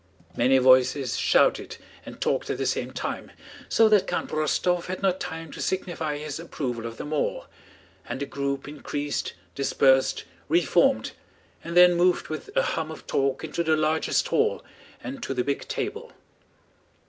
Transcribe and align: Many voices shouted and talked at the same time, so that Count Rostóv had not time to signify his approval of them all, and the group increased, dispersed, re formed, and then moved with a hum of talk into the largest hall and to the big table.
Many 0.35 0.57
voices 0.57 1.15
shouted 1.15 1.77
and 2.07 2.19
talked 2.19 2.49
at 2.49 2.57
the 2.57 2.65
same 2.65 2.89
time, 2.89 3.29
so 3.69 3.87
that 3.87 4.07
Count 4.07 4.31
Rostóv 4.31 4.85
had 4.85 5.03
not 5.03 5.19
time 5.19 5.51
to 5.51 5.61
signify 5.61 6.17
his 6.17 6.39
approval 6.39 6.87
of 6.87 6.97
them 6.97 7.13
all, 7.13 7.45
and 8.09 8.19
the 8.19 8.25
group 8.25 8.67
increased, 8.67 9.33
dispersed, 9.53 10.23
re 10.49 10.63
formed, 10.65 11.11
and 11.63 11.77
then 11.77 11.93
moved 11.93 12.29
with 12.29 12.49
a 12.55 12.63
hum 12.63 12.89
of 12.89 13.05
talk 13.05 13.43
into 13.43 13.63
the 13.63 13.77
largest 13.77 14.29
hall 14.29 14.65
and 15.03 15.21
to 15.21 15.35
the 15.35 15.43
big 15.43 15.67
table. 15.67 16.11